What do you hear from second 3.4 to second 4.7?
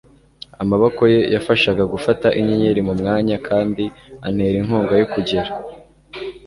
kandi antera